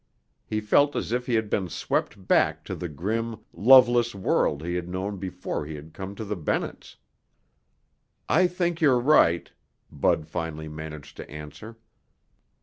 [0.47, 4.73] He felt as if he had been swept back to the grim, loveless world he
[4.73, 6.95] had known before he had come to the Bennetts'.
[8.27, 9.51] "I think you're right,"
[9.91, 11.77] Bud finally managed to answer.